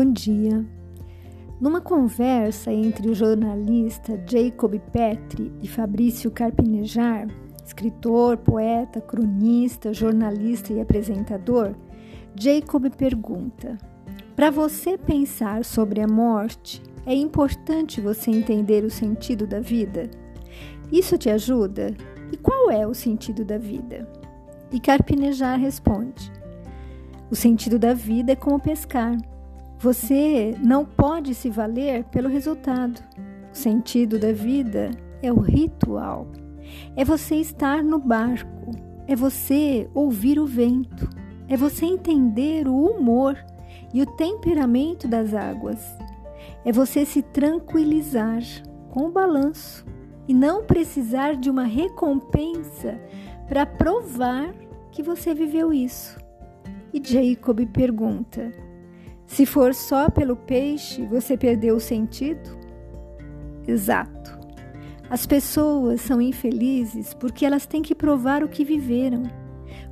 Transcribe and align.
Bom 0.00 0.12
dia. 0.12 0.64
Numa 1.60 1.80
conversa 1.80 2.72
entre 2.72 3.10
o 3.10 3.14
jornalista 3.16 4.22
Jacob 4.30 4.78
Petri 4.92 5.52
e 5.60 5.66
Fabrício 5.66 6.30
Carpinejar, 6.30 7.26
escritor, 7.66 8.36
poeta, 8.36 9.00
cronista, 9.00 9.92
jornalista 9.92 10.72
e 10.72 10.80
apresentador, 10.80 11.74
Jacob 12.36 12.88
pergunta: 12.90 13.76
Para 14.36 14.52
você 14.52 14.96
pensar 14.96 15.64
sobre 15.64 16.00
a 16.00 16.06
morte, 16.06 16.80
é 17.04 17.12
importante 17.12 18.00
você 18.00 18.30
entender 18.30 18.84
o 18.84 18.90
sentido 18.90 19.48
da 19.48 19.58
vida? 19.58 20.08
Isso 20.92 21.18
te 21.18 21.28
ajuda? 21.28 21.92
E 22.30 22.36
qual 22.36 22.70
é 22.70 22.86
o 22.86 22.94
sentido 22.94 23.44
da 23.44 23.58
vida? 23.58 24.08
E 24.70 24.78
Carpinejar 24.78 25.58
responde: 25.58 26.30
O 27.28 27.34
sentido 27.34 27.80
da 27.80 27.94
vida 27.94 28.30
é 28.30 28.36
como 28.36 28.60
pescar 28.60 29.16
você 29.78 30.56
não 30.60 30.84
pode 30.84 31.34
se 31.34 31.48
valer 31.48 32.04
pelo 32.04 32.28
resultado. 32.28 33.00
O 33.52 33.56
sentido 33.56 34.18
da 34.18 34.32
vida 34.32 34.90
é 35.22 35.32
o 35.32 35.38
ritual. 35.38 36.26
É 36.96 37.04
você 37.04 37.36
estar 37.36 37.82
no 37.82 37.98
barco, 37.98 38.72
é 39.06 39.14
você 39.14 39.88
ouvir 39.94 40.38
o 40.38 40.46
vento, 40.46 41.08
é 41.48 41.56
você 41.56 41.86
entender 41.86 42.66
o 42.66 42.74
humor 42.74 43.36
e 43.94 44.02
o 44.02 44.06
temperamento 44.06 45.06
das 45.06 45.32
águas. 45.32 45.80
É 46.64 46.72
você 46.72 47.04
se 47.04 47.22
tranquilizar 47.22 48.42
com 48.90 49.06
o 49.06 49.12
balanço 49.12 49.86
e 50.26 50.34
não 50.34 50.64
precisar 50.64 51.36
de 51.36 51.48
uma 51.48 51.64
recompensa 51.64 53.00
para 53.48 53.64
provar 53.64 54.52
que 54.90 55.02
você 55.02 55.32
viveu 55.32 55.72
isso. 55.72 56.18
E 56.92 57.00
Jacob 57.02 57.64
pergunta: 57.66 58.52
se 59.28 59.44
for 59.44 59.74
só 59.74 60.10
pelo 60.10 60.34
peixe, 60.34 61.04
você 61.06 61.36
perdeu 61.36 61.76
o 61.76 61.80
sentido? 61.80 62.58
Exato. 63.66 64.38
As 65.10 65.26
pessoas 65.26 66.00
são 66.00 66.20
infelizes 66.20 67.12
porque 67.12 67.44
elas 67.44 67.66
têm 67.66 67.82
que 67.82 67.94
provar 67.94 68.42
o 68.42 68.48
que 68.48 68.64
viveram. 68.64 69.24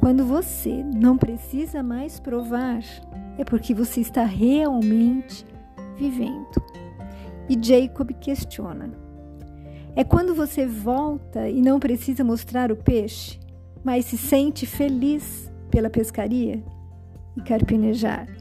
Quando 0.00 0.24
você 0.24 0.82
não 0.82 1.16
precisa 1.16 1.80
mais 1.82 2.18
provar, 2.18 2.80
é 3.38 3.44
porque 3.44 3.72
você 3.72 4.00
está 4.00 4.24
realmente 4.24 5.46
vivendo. 5.96 6.60
E 7.48 7.56
Jacob 7.60 8.12
questiona: 8.20 8.90
É 9.94 10.02
quando 10.02 10.34
você 10.34 10.66
volta 10.66 11.48
e 11.48 11.62
não 11.62 11.78
precisa 11.78 12.24
mostrar 12.24 12.72
o 12.72 12.76
peixe, 12.76 13.38
mas 13.84 14.06
se 14.06 14.18
sente 14.18 14.66
feliz 14.66 15.50
pela 15.70 15.88
pescaria 15.88 16.62
e 17.36 17.40
carpinejar? 17.40 18.39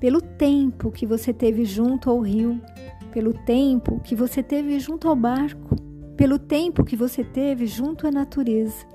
Pelo 0.00 0.20
tempo 0.20 0.90
que 0.90 1.06
você 1.06 1.32
teve 1.32 1.64
junto 1.64 2.10
ao 2.10 2.20
rio, 2.20 2.60
pelo 3.12 3.32
tempo 3.32 4.00
que 4.00 4.14
você 4.14 4.42
teve 4.42 4.78
junto 4.78 5.08
ao 5.08 5.16
barco, 5.16 5.76
pelo 6.16 6.38
tempo 6.38 6.84
que 6.84 6.96
você 6.96 7.24
teve 7.24 7.66
junto 7.66 8.06
à 8.06 8.10
natureza. 8.10 8.86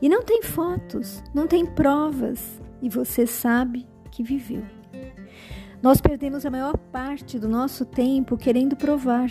E 0.00 0.08
não 0.08 0.22
tem 0.22 0.42
fotos, 0.42 1.22
não 1.34 1.46
tem 1.46 1.64
provas, 1.64 2.60
e 2.80 2.88
você 2.88 3.26
sabe 3.26 3.86
que 4.10 4.22
viveu. 4.22 4.62
Nós 5.82 6.00
perdemos 6.00 6.46
a 6.46 6.50
maior 6.50 6.76
parte 6.76 7.38
do 7.38 7.48
nosso 7.48 7.84
tempo 7.84 8.36
querendo 8.36 8.76
provar. 8.76 9.30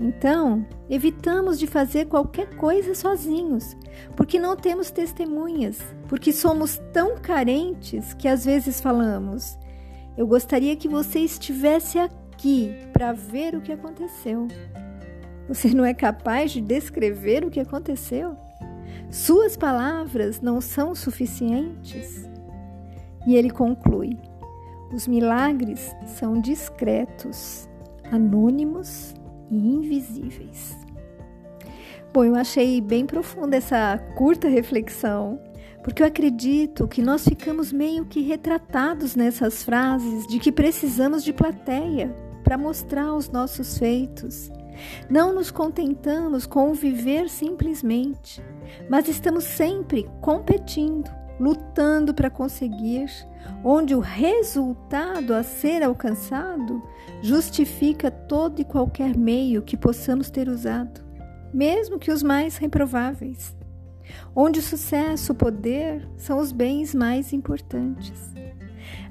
Então, 0.00 0.66
evitamos 0.88 1.58
de 1.58 1.66
fazer 1.66 2.06
qualquer 2.06 2.56
coisa 2.56 2.94
sozinhos, 2.94 3.76
porque 4.16 4.40
não 4.40 4.56
temos 4.56 4.90
testemunhas, 4.90 5.78
porque 6.08 6.32
somos 6.32 6.80
tão 6.92 7.18
carentes 7.18 8.14
que 8.14 8.26
às 8.26 8.44
vezes 8.46 8.80
falamos: 8.80 9.58
eu 10.16 10.26
gostaria 10.26 10.76
que 10.76 10.88
você 10.88 11.20
estivesse 11.20 11.98
aqui 11.98 12.74
para 12.92 13.12
ver 13.12 13.54
o 13.54 13.60
que 13.60 13.72
aconteceu. 13.72 14.48
Você 15.48 15.74
não 15.74 15.84
é 15.84 15.94
capaz 15.94 16.52
de 16.52 16.60
descrever 16.60 17.44
o 17.44 17.50
que 17.50 17.60
aconteceu? 17.60 18.36
Suas 19.10 19.56
palavras 19.56 20.40
não 20.40 20.60
são 20.60 20.94
suficientes? 20.94 22.28
E 23.26 23.34
ele 23.34 23.50
conclui: 23.50 24.16
os 24.92 25.06
milagres 25.06 25.94
são 26.06 26.40
discretos, 26.40 27.68
anônimos 28.10 29.14
e 29.50 29.56
invisíveis. 29.56 30.76
Bom, 32.12 32.24
eu 32.24 32.34
achei 32.34 32.80
bem 32.80 33.06
profunda 33.06 33.56
essa 33.56 33.98
curta 34.16 34.48
reflexão 34.48 35.40
porque 35.82 36.02
eu 36.02 36.06
acredito 36.06 36.86
que 36.86 37.02
nós 37.02 37.24
ficamos 37.24 37.72
meio 37.72 38.04
que 38.04 38.20
retratados 38.20 39.16
nessas 39.16 39.64
frases 39.64 40.26
de 40.26 40.38
que 40.38 40.52
precisamos 40.52 41.24
de 41.24 41.32
plateia 41.32 42.14
para 42.44 42.58
mostrar 42.58 43.14
os 43.14 43.30
nossos 43.30 43.78
feitos. 43.78 44.50
Não 45.08 45.34
nos 45.34 45.50
contentamos 45.50 46.46
com 46.46 46.70
o 46.70 46.74
viver 46.74 47.28
simplesmente, 47.28 48.42
mas 48.88 49.08
estamos 49.08 49.44
sempre 49.44 50.08
competindo, 50.20 51.10
lutando 51.38 52.14
para 52.14 52.30
conseguir, 52.30 53.06
onde 53.64 53.94
o 53.94 54.00
resultado 54.00 55.34
a 55.34 55.42
ser 55.42 55.82
alcançado 55.82 56.82
justifica 57.22 58.10
todo 58.10 58.60
e 58.60 58.64
qualquer 58.64 59.16
meio 59.16 59.62
que 59.62 59.76
possamos 59.76 60.30
ter 60.30 60.48
usado, 60.48 61.00
mesmo 61.52 61.98
que 61.98 62.10
os 62.10 62.22
mais 62.22 62.56
reprováveis 62.56 63.54
onde 64.34 64.60
o 64.60 64.62
sucesso, 64.62 65.32
o 65.32 65.34
poder 65.34 66.08
são 66.16 66.38
os 66.38 66.52
bens 66.52 66.94
mais 66.94 67.32
importantes. 67.32 68.34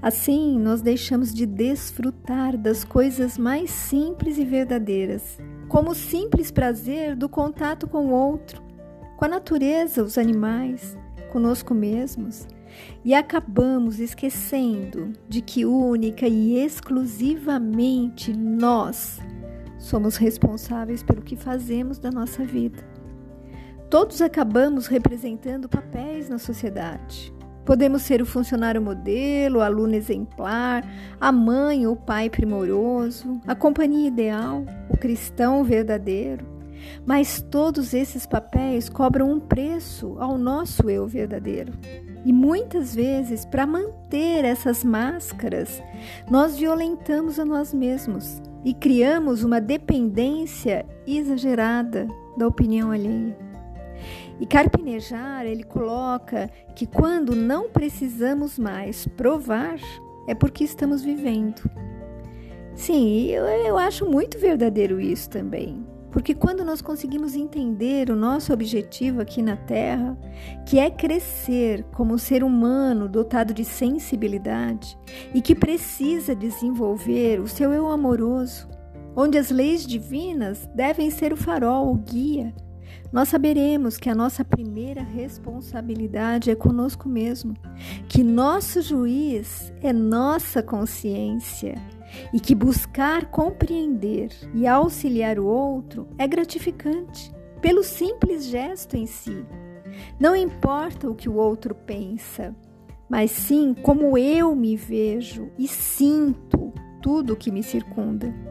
Assim, 0.01 0.57
nós 0.57 0.81
deixamos 0.81 1.33
de 1.33 1.45
desfrutar 1.45 2.57
das 2.57 2.83
coisas 2.83 3.37
mais 3.37 3.69
simples 3.69 4.37
e 4.37 4.45
verdadeiras, 4.45 5.37
como 5.67 5.91
o 5.91 5.95
simples 5.95 6.51
prazer 6.51 7.15
do 7.15 7.27
contato 7.27 7.87
com 7.87 8.07
o 8.07 8.11
outro, 8.11 8.63
com 9.17 9.25
a 9.25 9.27
natureza, 9.27 10.03
os 10.03 10.17
animais, 10.17 10.97
conosco 11.31 11.73
mesmos, 11.73 12.47
e 13.03 13.13
acabamos 13.13 13.99
esquecendo 13.99 15.11
de 15.27 15.41
que 15.41 15.65
única 15.65 16.27
e 16.27 16.57
exclusivamente 16.57 18.31
nós 18.31 19.19
somos 19.77 20.17
responsáveis 20.17 21.03
pelo 21.03 21.21
que 21.21 21.35
fazemos 21.35 21.99
da 21.99 22.11
nossa 22.11 22.43
vida. 22.43 22.83
Todos 23.89 24.21
acabamos 24.21 24.85
representando 24.85 25.67
papéis 25.67 26.29
na 26.29 26.37
sociedade. 26.37 27.33
Podemos 27.65 28.03
ser 28.03 28.21
o 28.21 28.25
funcionário 28.25 28.79
modelo, 28.79 29.59
o 29.59 29.61
aluno 29.61 29.95
exemplar, 29.95 30.83
a 31.19 31.31
mãe 31.31 31.87
ou 31.87 31.95
pai 31.95 32.29
primoroso, 32.29 33.41
a 33.47 33.55
companhia 33.55 34.07
ideal, 34.07 34.63
o 34.91 34.97
cristão 34.97 35.63
verdadeiro. 35.63 36.45
Mas 37.03 37.41
todos 37.41 37.95
esses 37.95 38.27
papéis 38.27 38.89
cobram 38.89 39.31
um 39.31 39.39
preço 39.39 40.15
ao 40.19 40.37
nosso 40.37 40.87
eu 40.87 41.07
verdadeiro. 41.07 41.73
E 42.23 42.31
muitas 42.31 42.93
vezes, 42.93 43.43
para 43.43 43.65
manter 43.65 44.45
essas 44.45 44.83
máscaras, 44.83 45.81
nós 46.29 46.55
violentamos 46.55 47.39
a 47.39 47.45
nós 47.45 47.73
mesmos 47.73 48.39
e 48.63 48.71
criamos 48.71 49.43
uma 49.43 49.59
dependência 49.59 50.85
exagerada 51.07 52.07
da 52.37 52.47
opinião 52.47 52.91
alheia. 52.91 53.48
E 54.39 54.45
Carpinejar, 54.45 55.45
ele 55.45 55.63
coloca 55.63 56.49
que 56.75 56.85
quando 56.85 57.35
não 57.35 57.69
precisamos 57.69 58.57
mais 58.57 59.05
provar, 59.05 59.79
é 60.27 60.33
porque 60.33 60.63
estamos 60.63 61.01
vivendo. 61.01 61.69
Sim, 62.75 63.27
eu, 63.27 63.43
eu 63.45 63.77
acho 63.77 64.05
muito 64.05 64.39
verdadeiro 64.39 65.01
isso 65.01 65.29
também. 65.29 65.85
Porque 66.11 66.33
quando 66.33 66.65
nós 66.65 66.81
conseguimos 66.81 67.35
entender 67.35 68.09
o 68.09 68.15
nosso 68.15 68.51
objetivo 68.51 69.21
aqui 69.21 69.41
na 69.41 69.55
Terra, 69.55 70.17
que 70.65 70.79
é 70.79 70.89
crescer 70.89 71.83
como 71.93 72.17
ser 72.17 72.43
humano 72.43 73.07
dotado 73.07 73.53
de 73.53 73.63
sensibilidade 73.63 74.97
e 75.33 75.41
que 75.41 75.53
precisa 75.53 76.33
desenvolver 76.33 77.39
o 77.39 77.47
seu 77.47 77.71
eu 77.71 77.87
amoroso, 77.87 78.67
onde 79.15 79.37
as 79.37 79.51
leis 79.51 79.85
divinas 79.85 80.67
devem 80.73 81.11
ser 81.11 81.31
o 81.31 81.37
farol, 81.37 81.91
o 81.91 81.95
guia, 81.95 82.53
nós 83.11 83.29
saberemos 83.29 83.97
que 83.97 84.09
a 84.09 84.15
nossa 84.15 84.45
primeira 84.45 85.01
responsabilidade 85.01 86.51
é 86.51 86.55
conosco 86.55 87.09
mesmo, 87.09 87.55
que 88.07 88.23
nosso 88.23 88.81
juiz 88.81 89.73
é 89.81 89.91
nossa 89.91 90.61
consciência 90.61 91.75
e 92.33 92.39
que 92.39 92.53
buscar 92.55 93.25
compreender 93.25 94.29
e 94.53 94.67
auxiliar 94.67 95.39
o 95.39 95.45
outro 95.45 96.07
é 96.17 96.27
gratificante 96.27 97.31
pelo 97.61 97.83
simples 97.83 98.45
gesto 98.45 98.95
em 98.95 99.05
si. 99.05 99.45
Não 100.19 100.35
importa 100.35 101.09
o 101.09 101.15
que 101.15 101.27
o 101.27 101.35
outro 101.35 101.73
pensa, 101.73 102.55
mas 103.09 103.31
sim 103.31 103.73
como 103.73 104.17
eu 104.17 104.55
me 104.55 104.75
vejo 104.75 105.49
e 105.57 105.67
sinto 105.67 106.73
tudo 107.01 107.33
o 107.33 107.35
que 107.35 107.51
me 107.51 107.63
circunda. 107.63 108.48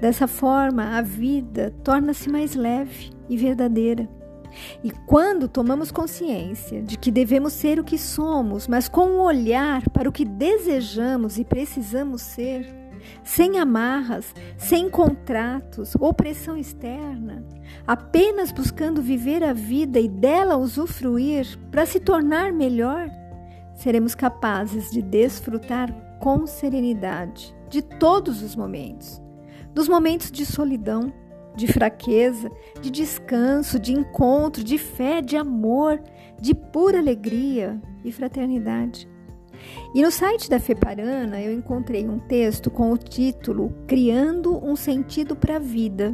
Dessa 0.00 0.26
forma, 0.26 0.96
a 0.96 1.02
vida 1.02 1.74
torna-se 1.84 2.30
mais 2.30 2.54
leve 2.54 3.10
e 3.28 3.36
verdadeira. 3.36 4.08
E 4.82 4.90
quando 4.90 5.46
tomamos 5.46 5.90
consciência 5.92 6.82
de 6.82 6.98
que 6.98 7.10
devemos 7.10 7.52
ser 7.52 7.78
o 7.78 7.84
que 7.84 7.98
somos, 7.98 8.66
mas 8.66 8.88
com 8.88 9.06
um 9.06 9.20
olhar 9.20 9.88
para 9.90 10.08
o 10.08 10.12
que 10.12 10.24
desejamos 10.24 11.38
e 11.38 11.44
precisamos 11.44 12.22
ser, 12.22 12.66
sem 13.22 13.58
amarras, 13.58 14.34
sem 14.58 14.90
contratos 14.90 15.94
ou 15.98 16.12
pressão 16.12 16.56
externa, 16.56 17.44
apenas 17.86 18.50
buscando 18.52 19.00
viver 19.00 19.44
a 19.44 19.52
vida 19.52 20.00
e 20.00 20.08
dela 20.08 20.56
usufruir 20.56 21.58
para 21.70 21.86
se 21.86 22.00
tornar 22.00 22.52
melhor, 22.52 23.08
seremos 23.74 24.14
capazes 24.14 24.90
de 24.90 25.00
desfrutar 25.00 25.90
com 26.18 26.46
serenidade 26.46 27.54
de 27.68 27.80
todos 27.80 28.42
os 28.42 28.54
momentos, 28.54 29.22
dos 29.74 29.88
momentos 29.88 30.30
de 30.30 30.44
solidão, 30.44 31.12
de 31.56 31.66
fraqueza, 31.66 32.50
de 32.80 32.90
descanso, 32.90 33.78
de 33.78 33.92
encontro, 33.92 34.62
de 34.62 34.78
fé, 34.78 35.20
de 35.20 35.36
amor, 35.36 36.00
de 36.40 36.54
pura 36.54 36.98
alegria 36.98 37.80
e 38.04 38.12
fraternidade. 38.12 39.08
E 39.94 40.02
no 40.02 40.10
site 40.10 40.48
da 40.48 40.58
Feparana 40.58 41.40
eu 41.40 41.52
encontrei 41.52 42.08
um 42.08 42.18
texto 42.18 42.70
com 42.70 42.92
o 42.92 42.96
título 42.96 43.74
Criando 43.86 44.64
um 44.64 44.74
Sentido 44.74 45.36
para 45.36 45.56
a 45.56 45.60
Vida, 45.60 46.12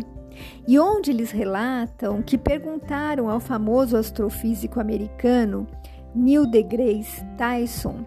e 0.67 0.79
onde 0.79 1.11
eles 1.11 1.31
relatam 1.31 2.23
que 2.23 2.37
perguntaram 2.37 3.31
ao 3.31 3.41
famoso 3.41 3.97
astrofísico 3.97 4.81
americano 4.81 5.67
Neil 6.15 6.47
deGrasse 6.47 7.25
Tyson 7.39 8.05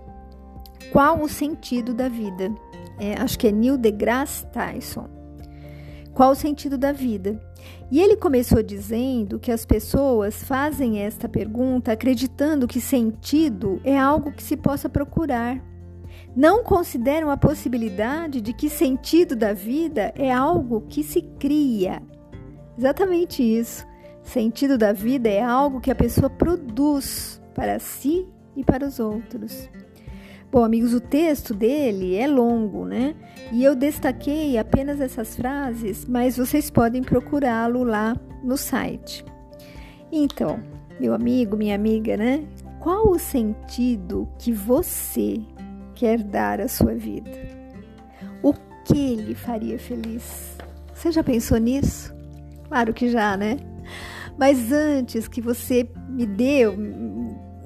qual 0.91 1.21
o 1.21 1.29
sentido 1.29 1.93
da 1.93 2.09
vida. 2.09 2.53
É, 2.99 3.13
acho 3.21 3.37
que 3.37 3.47
é 3.47 3.51
Neil 3.51 3.77
deGrasse 3.77 4.45
Tyson. 4.47 5.18
Qual 6.19 6.31
o 6.31 6.35
sentido 6.35 6.77
da 6.77 6.91
vida? 6.91 7.41
E 7.89 8.01
ele 8.01 8.17
começou 8.17 8.61
dizendo 8.61 9.39
que 9.39 9.53
as 9.53 9.65
pessoas 9.65 10.43
fazem 10.43 10.99
esta 10.99 11.29
pergunta 11.29 11.93
acreditando 11.93 12.67
que 12.67 12.81
sentido 12.81 13.79
é 13.85 13.97
algo 13.97 14.33
que 14.33 14.43
se 14.43 14.57
possa 14.57 14.89
procurar. 14.89 15.63
Não 16.35 16.61
consideram 16.61 17.31
a 17.31 17.37
possibilidade 17.37 18.41
de 18.41 18.51
que 18.51 18.69
sentido 18.69 19.33
da 19.33 19.53
vida 19.53 20.13
é 20.13 20.29
algo 20.29 20.81
que 20.89 21.03
se 21.03 21.21
cria. 21.39 22.01
Exatamente 22.77 23.41
isso. 23.41 23.87
Sentido 24.21 24.77
da 24.77 24.91
vida 24.91 25.29
é 25.29 25.41
algo 25.41 25.79
que 25.79 25.89
a 25.89 25.95
pessoa 25.95 26.29
produz 26.29 27.41
para 27.55 27.79
si 27.79 28.27
e 28.57 28.63
para 28.65 28.85
os 28.85 28.99
outros. 28.99 29.69
Bom, 30.51 30.63
amigos, 30.63 30.95
o 30.95 30.99
texto 30.99 31.53
dele 31.53 32.15
é 32.15 32.25
longo, 32.25 32.83
né? 32.83 33.13
E 33.51 33.63
eu 33.63 33.75
destaquei 33.75 34.57
apenas 34.57 34.99
essas 34.99 35.35
frases, 35.35 36.05
mas 36.05 36.37
vocês 36.37 36.71
podem 36.71 37.03
procurá-lo 37.03 37.83
lá 37.83 38.17
no 38.43 38.57
site. 38.57 39.23
Então, 40.11 40.59
meu 40.99 41.13
amigo, 41.13 41.55
minha 41.55 41.75
amiga, 41.75 42.17
né? 42.17 42.47
Qual 42.79 43.11
o 43.11 43.19
sentido 43.19 44.27
que 44.39 44.51
você 44.51 45.39
quer 45.93 46.23
dar 46.23 46.59
à 46.59 46.67
sua 46.67 46.95
vida? 46.95 47.29
O 48.41 48.51
que 48.85 49.17
lhe 49.17 49.35
faria 49.35 49.77
feliz? 49.77 50.57
Você 50.95 51.11
já 51.11 51.23
pensou 51.23 51.59
nisso? 51.59 52.11
Claro 52.67 52.91
que 52.91 53.07
já, 53.09 53.37
né? 53.37 53.57
Mas 54.35 54.71
antes 54.71 55.27
que 55.27 55.41
você 55.41 55.87
me 56.09 56.25
dê, 56.25 56.63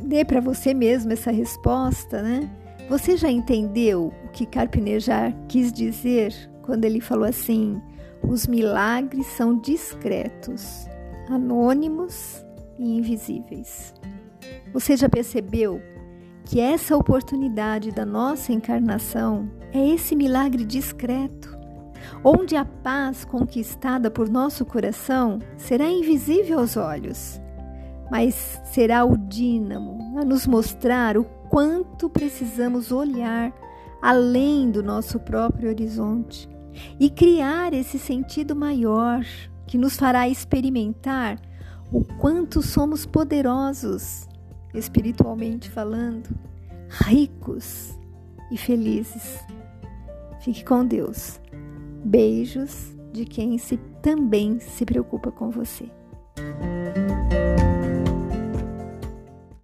dê 0.01 0.25
para 0.25 0.41
você 0.41 0.73
mesmo 0.73 1.13
essa 1.13 1.31
resposta, 1.31 2.21
né? 2.21 2.49
Você 2.89 3.15
já 3.17 3.29
entendeu 3.29 4.13
o 4.25 4.29
que 4.29 4.45
Carpinejar 4.45 5.33
quis 5.47 5.71
dizer 5.71 6.33
quando 6.61 6.85
ele 6.85 6.99
falou 6.99 7.25
assim: 7.25 7.81
os 8.27 8.45
milagres 8.45 9.25
são 9.27 9.57
discretos, 9.57 10.87
anônimos 11.29 12.45
e 12.77 12.97
invisíveis? 12.97 13.93
Você 14.73 14.97
já 14.97 15.07
percebeu 15.07 15.81
que 16.45 16.59
essa 16.59 16.97
oportunidade 16.97 17.91
da 17.91 18.05
nossa 18.05 18.51
encarnação 18.51 19.49
é 19.71 19.87
esse 19.89 20.15
milagre 20.15 20.65
discreto, 20.65 21.57
onde 22.23 22.55
a 22.55 22.65
paz 22.65 23.23
conquistada 23.23 24.11
por 24.11 24.29
nosso 24.29 24.65
coração 24.65 25.39
será 25.57 25.89
invisível 25.89 26.59
aos 26.59 26.75
olhos, 26.75 27.41
mas 28.11 28.61
será 28.65 29.05
o 29.05 29.17
dínamo 29.17 30.19
a 30.19 30.25
nos 30.25 30.45
mostrar 30.45 31.17
o 31.17 31.23
quanto 31.53 32.09
precisamos 32.09 32.91
olhar 32.91 33.53
além 34.01 34.71
do 34.71 34.81
nosso 34.81 35.19
próprio 35.19 35.69
horizonte 35.69 36.49
e 36.99 37.11
criar 37.11 37.75
esse 37.75 37.99
sentido 37.99 38.55
maior 38.55 39.23
que 39.67 39.77
nos 39.77 39.95
fará 39.95 40.27
experimentar 40.27 41.39
o 41.91 42.03
quanto 42.03 42.63
somos 42.63 43.05
poderosos, 43.05 44.27
espiritualmente 44.73 45.69
falando, 45.69 46.35
ricos 46.89 47.99
e 48.51 48.57
felizes. 48.57 49.37
Fique 50.41 50.65
com 50.65 50.83
Deus. 50.83 51.39
Beijos 52.03 52.95
de 53.11 53.25
quem 53.25 53.59
se, 53.59 53.77
também 54.01 54.59
se 54.59 54.83
preocupa 54.83 55.31
com 55.31 55.51
você. 55.51 55.87